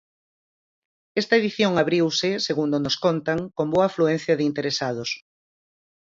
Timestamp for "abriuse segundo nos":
1.77-2.99